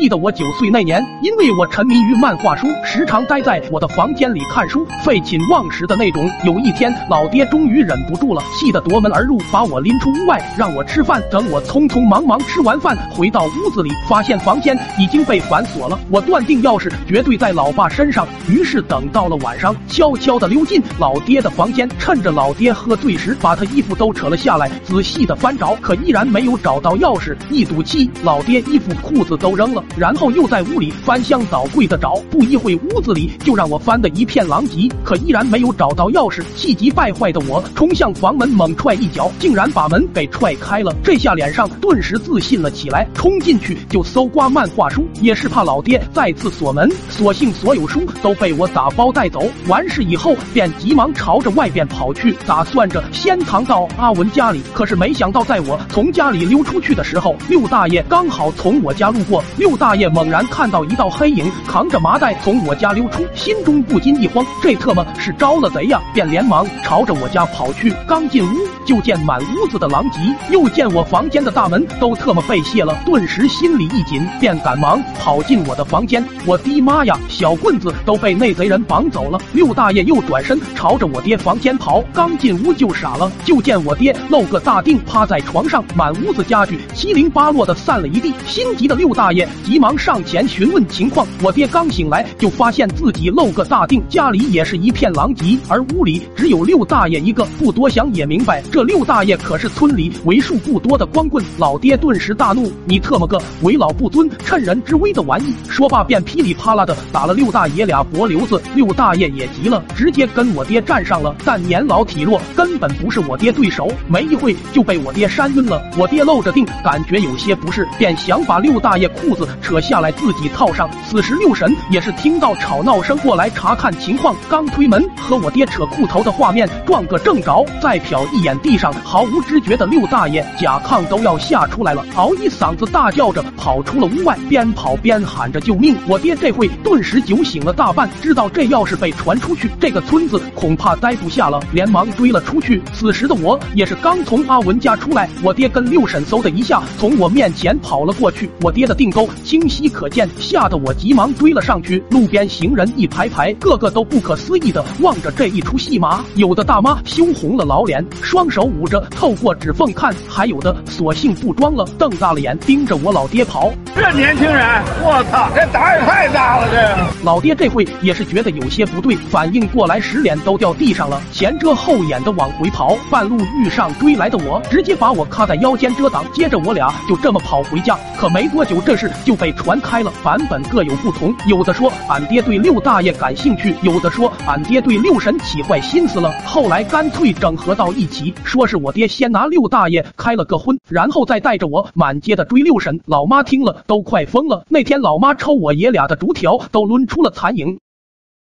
[0.00, 6.26] 记得我九岁那年，因为我沉迷于漫画书，时常待在我的房间里看书，废寝忘食的那种。
[6.42, 11.22] 有一天，老爹终于忍不住了，气得夺门而入，把我拎出屋外，让我吃饭。
[11.30, 16.00] 等我匆匆忙忙吃完饭，回到屋子里，发现房间已经被反锁了。
[16.08, 27.36] 我断定钥匙绝对在老爸身上，于是等到了晚上，悄悄地溜进老爹的房间，趁着老爹喝醉时，把他衣服都扯了下来，仔细的翻找，可依然没有找到钥匙。
[27.50, 29.84] 一赌气，老爹衣服裤子都扔了。
[29.96, 36.42] 然后又在屋里翻箱倒柜的找，不一会屋子里就让我翻得一片狼藉，可依然没有找到钥匙。
[36.54, 40.94] 气急败坏的我冲向房门，猛踹一脚，竟然把门给踹开了。
[41.02, 46.90] 这下脸上顿时自信了起来，冲进去就搜刮漫画书，也是怕老爹再次锁门。
[47.08, 49.42] 所幸所有书都被我打包带走。
[49.68, 54.60] 完事以后，便急忙朝着外边跑去，打算着先藏到阿文家里。
[54.72, 59.42] 可是没想到，在我从家里溜出去的时候，六大爷刚好从我家路过。
[59.56, 65.98] 六大爷猛然看到一道黑影扛着麻袋从我家溜出，心中不禁一慌，这特么是招了贼呀！
[66.12, 67.90] 便连忙朝着我家跑去。
[68.06, 68.58] 刚进屋，
[68.90, 70.18] 就见满屋子的狼藉，
[70.50, 76.20] 又见我房间的大门都特么被卸了，顿时心里一紧，便赶忙跑进我的房间。
[76.44, 79.38] 我的妈呀，小棍子都被那贼人绑走了！
[79.52, 88.34] 六大爷又转身朝着我爹房间跑，刚进屋就傻了，就见我爹露个大腚趴在床上，满屋子家具七零八落的散了一地。
[88.48, 91.24] 心急的六大爷急忙上前询问情况。
[91.44, 97.46] 我爹刚醒来，就发现自己露个大腚，家里也是一片狼藉，而屋里只有六大爷一个。
[97.56, 101.44] 不多想也明白，这这六大爷可是村里为数不多的光棍。
[101.58, 108.58] 老爹顿时大怒：“你特么个为老不尊、趁人之危的玩意！”说罢便噼里啪啦的打了六大爷俩脖瘤子。
[108.74, 111.36] 六大爷也急了，直接跟我爹战上了。
[111.44, 115.82] 但年老体弱，根本不是我爹对手，没一会就被我爹扇晕了。
[115.98, 120.88] 我爹露着腚，感觉有些不适，便想把六大爷裤子扯下来自己套上。
[121.06, 135.96] 此时六神也是听到吵闹声过来查看情况，刚推门和我爹扯裤头的画面撞个正着，再瞟一眼地上毫无知觉的六大爷，甲亢都要吓出来了，嗷一嗓子大叫着跑出了屋外，边跑边喊着救命。
[136.06, 142.82] 我爹这会顿时酒醒了大半，知道这要是被传出去，这个村子恐怕待不下了，连忙追了出去。
[142.92, 152.02] 此时的我也是刚从阿文家出来，我爹跟六婶嗖的一下从我面前跑了过去，我爹的腚沟清晰可见，吓得我急忙追了上去。
[152.10, 163.72] 路边行人一排排，个个都不可思议的望着这一出戏码，有的大妈羞红了老脸，双手捂着，透过指缝看；还有的索性不装了，瞪大了眼盯着我老爹跑。
[163.94, 166.68] 这年轻人，我操，这胆也太大了！
[166.70, 172.96] 这老爹这会也是觉得有些不对，反应过来时脸都掉地上了，前遮后掩的往回跑。
[173.10, 177.98] 半路遇上追来的我，直接把我卡在腰间遮挡，接着我俩就这么跑回家。
[178.16, 186.32] 可没多久，这事就被传开了，版本各有不同，有的说俺爹对六大爷感兴趣，有的说俺爹对六神起坏心思了。
[186.44, 193.00] 后来干脆整合到一起，说是我爹先拿六大爷开了个荤，然后再带着我满街的追六婶。
[193.06, 197.78] 老妈听了都快疯了，那天老妈抽我爷俩的竹条都抡出了残影。